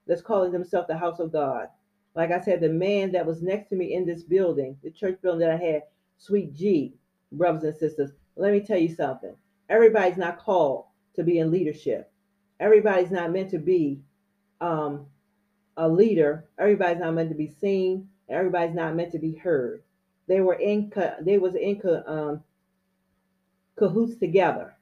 that's 0.06 0.22
calling 0.22 0.52
themselves 0.52 0.88
the 0.88 0.96
house 0.96 1.20
of 1.20 1.32
God. 1.32 1.68
Like 2.14 2.32
I 2.32 2.40
said, 2.40 2.60
the 2.60 2.68
man 2.68 3.12
that 3.12 3.26
was 3.26 3.42
next 3.42 3.68
to 3.70 3.76
me 3.76 3.94
in 3.94 4.04
this 4.04 4.22
building, 4.22 4.76
the 4.82 4.90
church 4.90 5.20
building 5.22 5.40
that 5.40 5.60
I 5.60 5.64
had, 5.64 5.82
Sweet 6.18 6.54
G, 6.54 6.94
brothers 7.32 7.64
and 7.64 7.76
sisters, 7.76 8.10
let 8.36 8.52
me 8.52 8.60
tell 8.60 8.78
you 8.78 8.94
something. 8.94 9.34
Everybody's 9.68 10.16
not 10.16 10.38
called 10.38 10.86
to 11.14 11.22
be 11.22 11.38
in 11.38 11.50
leadership. 11.50 12.10
Everybody's 12.60 13.10
not 13.10 13.32
meant 13.32 13.50
to 13.50 13.58
be 13.58 14.00
um, 14.60 15.06
a 15.76 15.88
leader. 15.88 16.46
Everybody's 16.58 17.00
not 17.00 17.14
meant 17.14 17.30
to 17.30 17.36
be 17.36 17.48
seen. 17.60 18.08
Everybody's 18.28 18.74
not 18.74 18.96
meant 18.96 19.12
to 19.12 19.18
be 19.18 19.34
heard. 19.34 19.82
They 20.28 20.40
were 20.40 20.54
in. 20.54 20.92
They 21.22 21.38
was 21.38 21.54
in 21.54 21.80
um, 22.06 22.42
cahoots 23.76 24.16
together, 24.16 24.74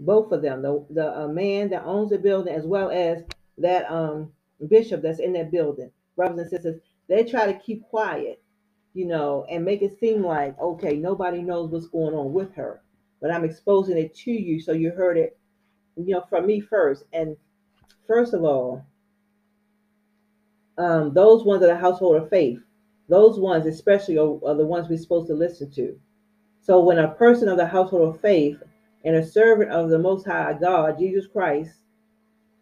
both 0.00 0.32
of 0.32 0.42
them. 0.42 0.62
The 0.62 0.84
the 0.90 1.20
uh, 1.22 1.28
man 1.28 1.70
that 1.70 1.84
owns 1.84 2.10
the 2.10 2.18
building 2.18 2.54
as 2.54 2.66
well 2.66 2.90
as 2.90 3.22
that 3.58 3.90
um, 3.90 4.32
bishop 4.68 5.02
that's 5.02 5.20
in 5.20 5.34
that 5.34 5.52
building. 5.52 5.92
Brothers 6.16 6.40
and 6.40 6.50
sisters, 6.50 6.82
they 7.08 7.24
try 7.24 7.52
to 7.52 7.58
keep 7.58 7.84
quiet, 7.88 8.42
you 8.94 9.06
know, 9.06 9.46
and 9.50 9.64
make 9.64 9.82
it 9.82 9.98
seem 10.00 10.24
like 10.24 10.58
okay, 10.60 10.96
nobody 10.96 11.42
knows 11.42 11.70
what's 11.70 11.88
going 11.88 12.14
on 12.14 12.32
with 12.34 12.54
her. 12.54 12.82
But 13.22 13.32
I'm 13.32 13.44
exposing 13.44 13.98
it 13.98 14.14
to 14.18 14.32
you, 14.32 14.60
so 14.60 14.72
you 14.72 14.92
heard 14.92 15.18
it, 15.18 15.38
you 15.96 16.14
know, 16.14 16.24
from 16.28 16.46
me 16.46 16.60
first. 16.60 17.04
And 17.12 17.36
first 18.06 18.34
of 18.34 18.44
all, 18.44 18.84
um, 20.78 21.12
those 21.12 21.44
ones 21.44 21.62
are 21.62 21.68
the 21.68 21.76
household 21.76 22.16
of 22.16 22.30
faith. 22.30 22.60
Those 23.08 23.38
ones, 23.38 23.66
especially, 23.66 24.18
are, 24.18 24.38
are 24.46 24.54
the 24.54 24.66
ones 24.66 24.88
we're 24.88 24.98
supposed 24.98 25.28
to 25.28 25.34
listen 25.34 25.70
to. 25.72 25.98
So 26.60 26.80
when 26.80 26.98
a 26.98 27.08
person 27.08 27.48
of 27.48 27.56
the 27.56 27.66
household 27.66 28.14
of 28.14 28.20
faith 28.20 28.62
and 29.04 29.16
a 29.16 29.26
servant 29.26 29.70
of 29.70 29.90
the 29.90 29.98
Most 29.98 30.26
High 30.26 30.54
God, 30.60 30.98
Jesus 30.98 31.26
Christ, 31.26 31.72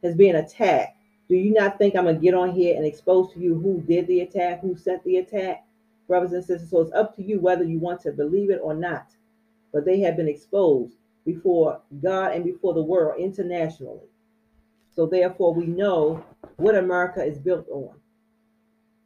is 0.02 0.16
being 0.16 0.36
attacked, 0.36 0.96
do 1.28 1.36
you 1.36 1.52
not 1.52 1.76
think 1.76 1.94
I'm 1.94 2.04
going 2.04 2.16
to 2.16 2.22
get 2.22 2.34
on 2.34 2.52
here 2.52 2.76
and 2.76 2.86
expose 2.86 3.32
to 3.34 3.40
you 3.40 3.54
who 3.58 3.82
did 3.82 4.06
the 4.06 4.20
attack, 4.20 4.60
who 4.62 4.74
sent 4.76 5.04
the 5.04 5.18
attack? 5.18 5.64
Brothers 6.06 6.32
and 6.32 6.42
sisters, 6.42 6.70
so 6.70 6.80
it's 6.80 6.92
up 6.92 7.14
to 7.16 7.22
you 7.22 7.38
whether 7.38 7.64
you 7.64 7.78
want 7.78 8.00
to 8.00 8.12
believe 8.12 8.50
it 8.50 8.60
or 8.62 8.72
not. 8.72 9.08
But 9.74 9.84
they 9.84 10.00
have 10.00 10.16
been 10.16 10.28
exposed 10.28 10.94
before 11.24 11.80
God 12.02 12.32
and 12.32 12.44
before 12.44 12.74
the 12.74 12.82
world 12.82 13.20
internationally. 13.20 14.08
So 14.94 15.06
therefore, 15.06 15.54
we 15.54 15.66
know 15.66 16.24
what 16.56 16.74
America 16.74 17.24
is 17.24 17.38
built 17.38 17.68
on. 17.68 17.94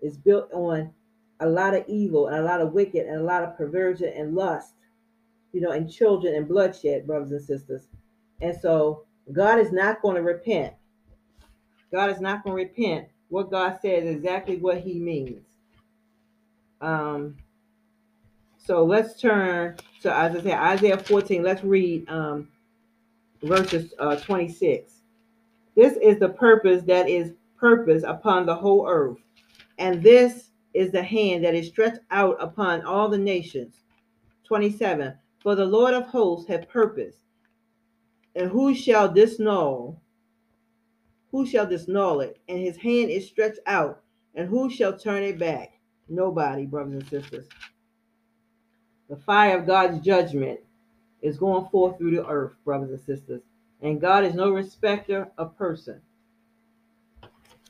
It's 0.01 0.17
built 0.17 0.51
on 0.53 0.93
a 1.41 1.47
lot 1.47 1.75
of 1.75 1.85
evil 1.89 2.29
and 2.29 2.37
a 2.37 2.43
lot 2.43 2.61
of 2.61 2.73
wicked 2.73 3.07
and 3.07 3.21
a 3.21 3.25
lot 3.25 3.43
of 3.43 3.57
perversion 3.57 4.13
and 4.17 4.35
lust, 4.35 4.75
you 5.53 5.61
know, 5.61 5.71
and 5.71 5.93
children 5.93 6.35
and 6.35 6.49
bloodshed, 6.49 7.07
brothers 7.07 7.33
and 7.33 7.43
sisters. 7.43 7.89
And 8.41 8.57
so 8.59 9.05
God 9.33 9.59
is 9.59 9.73
not 9.73 10.03
going 10.03 10.17
to 10.17 10.23
repent. 10.23 10.75
God 11.93 12.11
is 12.11 12.21
not 12.21 12.43
going 12.43 12.57
to 12.57 12.65
repent. 12.65 13.09
What 13.29 13.51
God 13.51 13.79
says 13.83 14.05
exactly 14.05 14.57
what 14.57 14.79
he 14.79 14.99
means. 14.99 15.47
Um, 16.81 17.37
so 18.65 18.85
let's 18.85 19.21
turn 19.21 19.77
to 20.03 20.15
as 20.15 20.47
I 20.47 20.73
Isaiah 20.75 20.99
14. 20.99 21.43
Let's 21.43 21.65
read 21.65 22.09
um, 22.09 22.49
verses 23.43 23.93
uh, 23.99 24.17
26. 24.17 25.01
This 25.75 25.97
is 26.03 26.19
the 26.19 26.29
purpose 26.29 26.83
that 26.85 27.09
is 27.09 27.33
purpose 27.57 28.05
upon 28.07 28.47
the 28.47 28.55
whole 28.55 28.87
earth. 28.87 29.19
And 29.79 30.03
this 30.03 30.51
is 30.75 30.93
the 30.93 31.03
hand 31.03 31.45
that 31.45 31.55
is 31.55 31.69
stretched 31.69 32.01
out 32.11 32.37
upon 32.41 32.83
all 32.83 33.09
the 33.09 33.19
nations. 33.19 33.75
27. 34.45 35.15
For 35.41 35.55
the 35.57 35.65
Lord 35.65 35.95
of 35.95 36.07
hosts 36.07 36.47
hath 36.47 36.69
purpose. 36.69 37.17
And 38.37 38.51
who 38.51 38.75
shall 38.75 39.13
disnull? 39.13 40.01
Who 41.33 41.47
shall 41.47 41.67
disnull 41.67 42.21
it? 42.21 42.39
And 42.49 42.59
his 42.59 42.77
hand 42.77 43.11
is 43.11 43.27
stretched 43.27 43.61
out. 43.67 44.03
And 44.35 44.49
who 44.49 44.71
shall 44.71 44.97
turn 44.97 45.23
it 45.25 45.39
back? 45.39 45.81
Nobody, 46.09 46.65
brothers 46.65 47.03
and 47.03 47.09
sisters. 47.09 47.49
The 49.13 49.19
fire 49.19 49.59
of 49.59 49.67
God's 49.67 50.03
judgment 50.03 50.59
is 51.21 51.37
going 51.37 51.67
forth 51.67 51.99
through 51.99 52.13
the 52.13 52.27
earth, 52.27 52.55
brothers 52.65 52.89
and 52.89 53.01
sisters. 53.01 53.43
And 53.83 54.01
God 54.01 54.25
is 54.25 54.33
no 54.33 54.49
respecter 54.49 55.31
of 55.37 55.55
person. 55.59 56.01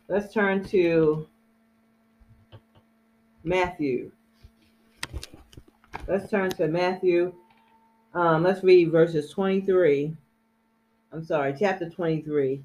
Let's 0.06 0.32
turn 0.32 0.62
to 0.66 1.26
Matthew. 3.42 4.12
Let's 6.06 6.30
turn 6.30 6.50
to 6.50 6.68
Matthew. 6.68 7.34
Um, 8.14 8.44
let's 8.44 8.62
read 8.62 8.92
verses 8.92 9.28
23. 9.32 10.16
I'm 11.12 11.24
sorry, 11.24 11.56
chapter 11.58 11.90
23. 11.90 12.62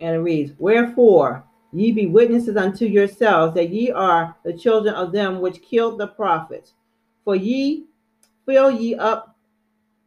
And 0.00 0.16
it 0.16 0.18
reads, 0.18 0.50
Wherefore 0.58 1.44
Ye 1.74 1.90
be 1.90 2.06
witnesses 2.06 2.56
unto 2.56 2.86
yourselves 2.86 3.54
that 3.54 3.70
ye 3.70 3.90
are 3.90 4.36
the 4.44 4.52
children 4.56 4.94
of 4.94 5.10
them 5.10 5.40
which 5.40 5.60
killed 5.60 5.98
the 5.98 6.06
prophets. 6.06 6.74
For 7.24 7.34
ye 7.34 7.86
fill 8.46 8.70
ye 8.70 8.94
up 8.94 9.36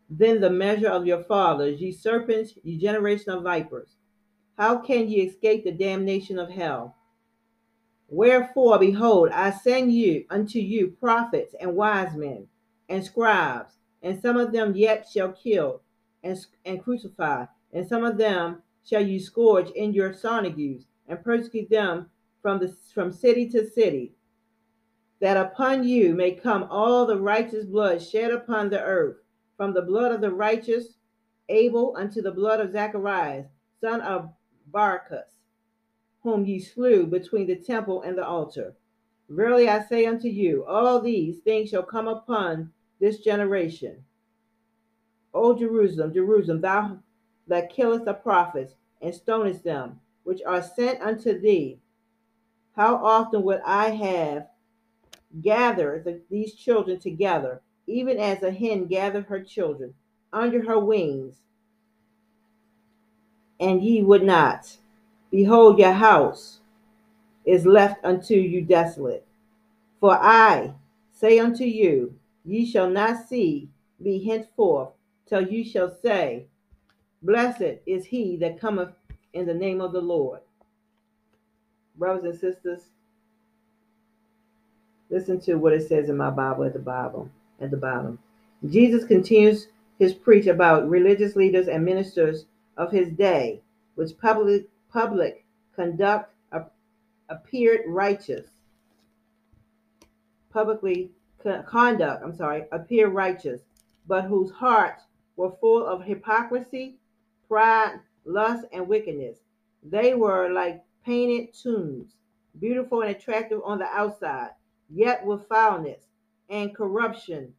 then 0.09 0.39
the 0.39 0.49
measure 0.49 0.87
of 0.87 1.05
your 1.05 1.23
fathers, 1.25 1.81
ye 1.81 1.91
serpents, 1.91 2.53
ye 2.63 2.77
generation 2.77 3.33
of 3.33 3.43
vipers. 3.43 3.97
How 4.57 4.77
can 4.77 5.09
ye 5.09 5.23
escape 5.23 5.65
the 5.65 5.73
damnation 5.73 6.39
of 6.39 6.49
hell? 6.49 6.95
Wherefore, 8.07 8.79
behold, 8.79 9.29
I 9.33 9.51
send 9.51 9.91
you 9.91 10.23
unto 10.29 10.59
you 10.59 10.95
prophets 11.01 11.53
and 11.59 11.75
wise 11.75 12.15
men 12.15 12.47
and 12.87 13.03
scribes, 13.03 13.73
and 14.01 14.21
some 14.21 14.37
of 14.37 14.53
them 14.53 14.73
yet 14.73 15.05
shall 15.13 15.33
kill 15.33 15.81
and, 16.23 16.37
and 16.63 16.81
crucify, 16.81 17.45
and 17.73 17.85
some 17.85 18.05
of 18.05 18.17
them 18.17 18.63
shall 18.85 19.05
you 19.05 19.19
scourge 19.19 19.69
in 19.71 19.91
your 19.93 20.13
synagogues, 20.13 20.85
and 21.07 21.23
persecute 21.23 21.69
them 21.69 22.09
from 22.41 22.59
the 22.59 22.75
from 22.93 23.11
city 23.11 23.49
to 23.49 23.69
city, 23.69 24.13
that 25.19 25.37
upon 25.37 25.83
you 25.83 26.13
may 26.13 26.31
come 26.31 26.67
all 26.69 27.05
the 27.05 27.19
righteous 27.19 27.65
blood 27.65 28.01
shed 28.01 28.31
upon 28.31 28.69
the 28.69 28.81
earth, 28.81 29.17
from 29.55 29.73
the 29.73 29.81
blood 29.81 30.11
of 30.11 30.21
the 30.21 30.31
righteous 30.31 30.97
Abel 31.49 31.95
unto 31.97 32.21
the 32.21 32.31
blood 32.31 32.59
of 32.59 32.71
Zacharias, 32.71 33.47
son 33.81 34.01
of 34.01 34.29
Barachas 34.71 35.37
whom 36.27 36.45
ye 36.45 36.59
slew 36.59 37.05
between 37.05 37.47
the 37.47 37.55
temple 37.55 38.01
and 38.01 38.17
the 38.17 38.25
altar. 38.25 38.75
Verily 39.29 39.69
I 39.69 39.81
say 39.85 40.05
unto 40.05 40.27
you, 40.27 40.65
all 40.65 40.99
these 40.99 41.39
things 41.39 41.69
shall 41.69 41.83
come 41.83 42.07
upon 42.09 42.71
this 42.99 43.19
generation. 43.19 44.03
O 45.33 45.57
Jerusalem, 45.57 46.13
Jerusalem, 46.13 46.59
thou 46.59 46.99
that 47.47 47.69
killest 47.69 48.03
the 48.03 48.13
prophets 48.13 48.73
and 49.01 49.13
stonest 49.13 49.63
them 49.63 50.01
which 50.27 50.41
are 50.45 50.61
sent 50.61 51.01
unto 51.01 51.39
thee, 51.39 51.79
how 52.75 52.97
often 52.97 53.43
would 53.43 53.61
I 53.65 53.91
have 53.91 54.47
gathered 55.41 56.03
the, 56.03 56.19
these 56.29 56.53
children 56.53 56.99
together, 56.99 57.61
even 57.87 58.19
as 58.19 58.43
a 58.43 58.51
hen 58.51 58.87
gathered 58.87 59.27
her 59.27 59.41
children 59.41 59.93
under 60.33 60.65
her 60.65 60.77
wings, 60.77 61.37
and 63.57 63.81
ye 63.81 64.03
would 64.03 64.21
not. 64.21 64.75
Behold, 65.31 65.79
your 65.79 65.93
house 65.93 66.59
is 67.45 67.65
left 67.65 68.03
unto 68.03 68.35
you 68.35 68.61
desolate. 68.61 69.25
For 70.01 70.11
I 70.11 70.73
say 71.13 71.39
unto 71.39 71.63
you, 71.63 72.19
ye 72.43 72.65
shall 72.65 72.89
not 72.89 73.29
see 73.29 73.69
me 73.97 74.25
henceforth 74.25 74.89
till 75.25 75.47
you 75.47 75.63
shall 75.63 75.89
say, 75.89 76.47
Blessed 77.21 77.79
is 77.85 78.07
he 78.07 78.35
that 78.37 78.59
cometh 78.59 78.89
in 79.33 79.45
the 79.45 79.53
name 79.53 79.81
of 79.81 79.91
the 79.91 80.01
Lord. 80.01 80.41
Brothers 81.95 82.23
and 82.23 82.39
sisters, 82.39 82.81
listen 85.09 85.39
to 85.41 85.55
what 85.55 85.73
it 85.73 85.87
says 85.87 86.09
in 86.09 86.17
my 86.17 86.29
Bible 86.29 86.63
at 86.63 86.73
the 86.73 86.79
Bible 86.79 87.29
at 87.59 87.71
the 87.71 87.77
bottom. 87.77 88.19
Jesus 88.69 89.03
continues 89.05 89.67
his 89.97 90.13
preach 90.13 90.47
about 90.47 90.89
religious 90.89 91.35
leaders 91.35 91.67
and 91.67 91.83
ministers 91.83 92.45
of 92.77 92.91
his 92.91 93.09
day, 93.09 93.61
which 93.95 94.17
public 94.19 94.67
public 94.91 95.43
conduct 95.75 96.33
appeared 97.29 97.81
righteous. 97.87 98.47
Publicly 100.49 101.11
conduct, 101.67 102.23
I'm 102.23 102.35
sorry, 102.35 102.65
appear 102.71 103.09
righteous, 103.09 103.61
but 104.07 104.25
whose 104.25 104.51
hearts 104.51 105.03
were 105.35 105.51
full 105.59 105.85
of 105.85 106.03
hypocrisy, 106.03 106.95
pride, 107.47 107.99
lust, 108.27 108.65
and 108.71 108.87
wickedness. 108.87 109.39
They 109.83 110.13
were 110.13 110.49
like 110.49 110.83
painted 111.05 111.53
tombs, 111.53 112.15
beautiful 112.59 113.01
and 113.01 113.11
attractive 113.11 113.61
on 113.63 113.79
the 113.79 113.85
outside, 113.85 114.51
yet 114.89 115.25
with 115.25 115.47
foulness 115.47 116.03
and 116.49 116.75
corruption 116.75 117.53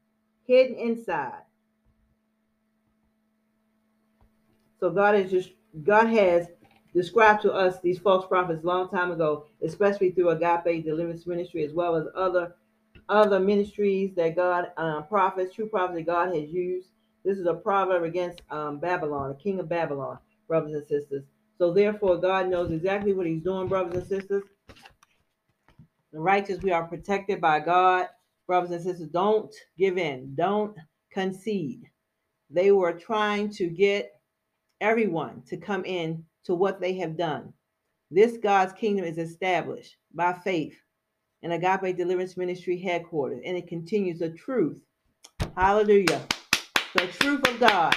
hidden 0.46 0.76
inside. 0.76 1.42
So 4.80 4.90
God 4.90 5.14
is 5.16 5.30
just 5.30 5.50
God 5.84 6.06
has 6.06 6.48
described 6.94 7.42
to 7.42 7.52
us 7.52 7.80
these 7.80 7.98
false 7.98 8.26
prophets 8.26 8.64
long 8.64 8.88
time 8.88 9.10
ago, 9.10 9.46
especially 9.62 10.10
through 10.10 10.30
Agape 10.30 10.84
Deliverance 10.84 11.26
Ministry, 11.26 11.64
as 11.64 11.72
well 11.72 11.96
as 11.96 12.06
other 12.14 12.54
other 13.08 13.40
ministries 13.40 14.14
that 14.16 14.36
God, 14.36 14.70
um, 14.76 15.06
prophets, 15.06 15.54
true 15.54 15.66
prophets 15.68 15.96
that 15.98 16.06
God 16.06 16.34
has 16.34 16.50
used. 16.50 16.88
This 17.24 17.38
is 17.38 17.46
a 17.46 17.54
proverb 17.54 18.04
against 18.04 18.42
um, 18.50 18.78
Babylon, 18.78 19.30
the 19.30 19.34
king 19.42 19.58
of 19.60 19.68
Babylon, 19.68 20.18
brothers 20.48 20.74
and 20.74 20.86
sisters. 20.86 21.24
So 21.58 21.72
therefore, 21.72 22.16
God 22.16 22.48
knows 22.48 22.72
exactly 22.72 23.12
what 23.12 23.26
He's 23.26 23.42
doing, 23.42 23.68
brothers 23.68 23.94
and 23.94 24.06
sisters. 24.06 24.42
The 26.12 26.18
righteous, 26.18 26.62
we 26.62 26.72
are 26.72 26.86
protected 26.86 27.40
by 27.40 27.60
God, 27.60 28.08
brothers 28.46 28.70
and 28.70 28.82
sisters. 28.82 29.08
Don't 29.08 29.54
give 29.76 29.98
in. 29.98 30.34
Don't 30.34 30.76
concede. 31.12 31.82
They 32.50 32.72
were 32.72 32.92
trying 32.92 33.50
to 33.50 33.68
get 33.68 34.12
everyone 34.80 35.42
to 35.48 35.56
come 35.56 35.84
in 35.84 36.24
to 36.44 36.54
what 36.54 36.80
they 36.80 36.94
have 36.94 37.16
done. 37.16 37.52
This 38.10 38.38
God's 38.38 38.72
kingdom 38.72 39.04
is 39.04 39.18
established 39.18 39.96
by 40.14 40.32
faith 40.32 40.80
in 41.42 41.52
Agape 41.52 41.96
Deliverance 41.96 42.36
Ministry 42.36 42.78
headquarters, 42.78 43.42
and 43.44 43.56
it 43.56 43.68
continues 43.68 44.20
the 44.20 44.30
truth. 44.30 44.78
Hallelujah. 45.56 46.22
The 46.94 47.06
truth 47.08 47.46
of 47.46 47.60
God, 47.60 47.94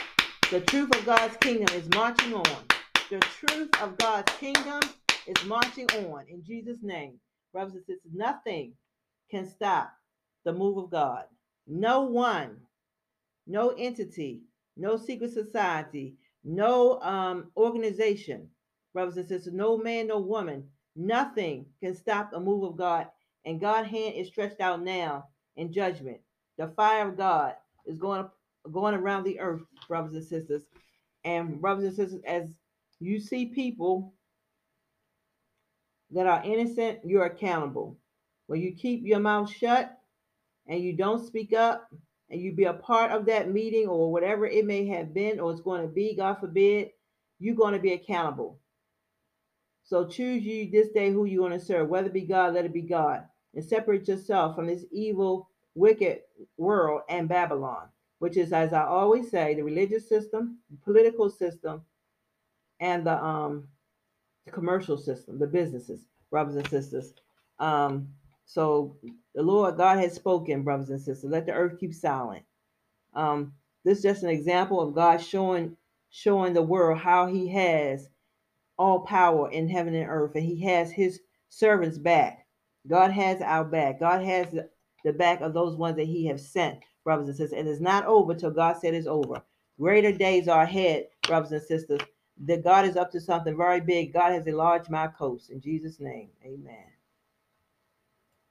the 0.51 0.59
truth 0.59 0.93
of 0.97 1.05
God's 1.05 1.37
kingdom 1.37 1.73
is 1.73 1.87
marching 1.95 2.33
on. 2.33 2.65
The 3.09 3.19
truth 3.19 3.69
of 3.81 3.97
God's 3.97 4.33
kingdom 4.33 4.81
is 5.25 5.45
marching 5.45 5.89
on 5.91 6.25
in 6.27 6.43
Jesus' 6.43 6.79
name. 6.81 7.21
Brothers 7.53 7.75
and 7.75 7.85
sisters, 7.85 8.11
nothing 8.13 8.73
can 9.29 9.47
stop 9.47 9.93
the 10.43 10.51
move 10.51 10.77
of 10.77 10.91
God. 10.91 11.23
No 11.67 12.01
one, 12.01 12.57
no 13.47 13.69
entity, 13.77 14.41
no 14.75 14.97
secret 14.97 15.31
society, 15.31 16.15
no 16.43 16.99
um, 17.01 17.49
organization, 17.55 18.49
brothers 18.91 19.15
and 19.15 19.29
sisters, 19.29 19.53
no 19.53 19.77
man, 19.77 20.07
no 20.07 20.19
woman, 20.19 20.67
nothing 20.97 21.65
can 21.81 21.95
stop 21.95 22.29
the 22.29 22.39
move 22.41 22.63
of 22.63 22.75
God. 22.75 23.07
And 23.45 23.61
God's 23.61 23.87
hand 23.87 24.15
is 24.15 24.27
stretched 24.27 24.59
out 24.59 24.83
now 24.83 25.29
in 25.55 25.71
judgment. 25.71 26.19
The 26.57 26.73
fire 26.75 27.07
of 27.07 27.15
God 27.15 27.53
is 27.85 27.97
going 27.97 28.25
going 28.69 28.95
around 28.95 29.23
the 29.23 29.39
earth, 29.39 29.61
brothers 29.87 30.13
and 30.13 30.25
sisters. 30.25 30.63
And 31.23 31.61
brothers 31.61 31.85
and 31.85 31.95
sisters, 31.95 32.21
as 32.25 32.49
you 32.99 33.19
see 33.19 33.45
people 33.45 34.13
that 36.11 36.27
are 36.27 36.43
innocent, 36.43 36.99
you're 37.05 37.25
accountable. 37.25 37.97
When 38.47 38.59
you 38.59 38.73
keep 38.73 39.05
your 39.05 39.19
mouth 39.19 39.49
shut 39.49 39.97
and 40.67 40.81
you 40.81 40.93
don't 40.93 41.25
speak 41.25 41.53
up, 41.53 41.89
and 42.31 42.41
you 42.41 42.53
be 42.53 42.63
a 42.63 42.73
part 42.73 43.11
of 43.11 43.25
that 43.25 43.51
meeting 43.51 43.87
or 43.87 44.09
whatever 44.11 44.47
it 44.47 44.65
may 44.65 44.87
have 44.87 45.13
been 45.13 45.39
or 45.39 45.51
it's 45.51 45.61
going 45.61 45.81
to 45.81 45.87
be, 45.87 46.15
God 46.15 46.35
forbid, 46.39 46.91
you're 47.39 47.55
going 47.55 47.73
to 47.73 47.79
be 47.79 47.91
accountable. 47.91 48.57
So 49.83 50.07
choose 50.07 50.43
you 50.43 50.71
this 50.71 50.87
day 50.89 51.11
who 51.11 51.25
you 51.25 51.41
want 51.41 51.53
to 51.53 51.59
serve, 51.59 51.89
whether 51.89 52.07
it 52.07 52.13
be 52.13 52.21
God, 52.21 52.53
let 52.53 52.63
it 52.63 52.73
be 52.73 52.83
God, 52.83 53.25
and 53.53 53.63
separate 53.63 54.07
yourself 54.07 54.55
from 54.55 54.67
this 54.67 54.85
evil, 54.91 55.49
wicked 55.75 56.21
world 56.55 57.01
and 57.09 57.27
Babylon, 57.27 57.89
which 58.21 58.37
is, 58.37 58.53
as 58.53 58.73
I 58.73 58.85
always 58.85 59.31
say, 59.31 59.55
the 59.55 59.63
religious 59.63 60.09
system, 60.09 60.59
the 60.71 60.77
political 60.85 61.29
system, 61.29 61.83
and 62.81 63.05
the 63.07 63.23
um 63.23 63.67
the 64.45 64.51
commercial 64.51 64.97
system, 64.97 65.39
the 65.39 65.47
businesses, 65.47 66.01
brothers 66.31 66.55
and 66.57 66.69
sisters. 66.69 67.13
Um, 67.59 68.09
so 68.45 68.97
the 69.35 69.43
Lord 69.43 69.77
God 69.77 69.99
has 69.99 70.13
spoken, 70.13 70.63
brothers 70.63 70.89
and 70.89 71.01
sisters. 71.01 71.31
Let 71.31 71.45
the 71.47 71.53
earth 71.53 71.79
keep 71.79 71.93
silent. 71.93 72.43
Um, 73.13 73.53
this 73.85 73.99
is 73.99 74.03
just 74.03 74.23
an 74.23 74.29
example 74.29 74.81
of 74.81 74.95
God 74.95 75.17
showing 75.21 75.77
showing 76.11 76.53
the 76.53 76.61
world 76.63 76.99
how 76.99 77.27
He 77.27 77.49
has 77.49 78.09
all 78.77 79.01
power 79.01 79.51
in 79.51 79.69
heaven 79.69 79.95
and 79.95 80.09
earth, 80.09 80.35
and 80.35 80.45
He 80.45 80.61
has 80.65 80.91
His 80.91 81.21
servants 81.49 81.97
back. 81.99 82.45
God 82.87 83.11
has 83.11 83.41
our 83.41 83.65
back. 83.65 83.99
God 83.99 84.23
has 84.23 84.51
the, 84.51 84.69
the 85.05 85.13
back 85.13 85.41
of 85.41 85.53
those 85.53 85.75
ones 85.77 85.97
that 85.97 86.05
He 86.07 86.27
has 86.27 86.47
sent, 86.47 86.79
brothers 87.03 87.27
and 87.27 87.37
sisters. 87.37 87.57
And 87.59 87.67
it's 87.67 87.81
not 87.81 88.05
over 88.05 88.35
till 88.35 88.51
God 88.51 88.77
said 88.79 88.93
it's 88.93 89.07
over. 89.07 89.41
Greater 89.79 90.11
days 90.11 90.47
are 90.47 90.63
ahead, 90.63 91.07
brothers 91.27 91.51
and 91.53 91.61
sisters. 91.61 92.01
That 92.45 92.63
God 92.63 92.85
is 92.85 92.97
up 92.97 93.11
to 93.11 93.21
something 93.21 93.57
very 93.57 93.81
big. 93.81 94.13
God 94.13 94.33
has 94.33 94.47
enlarged 94.47 94.89
my 94.89 95.07
coast. 95.07 95.51
In 95.51 95.61
Jesus' 95.61 95.99
name, 95.99 96.29
Amen. 96.45 96.85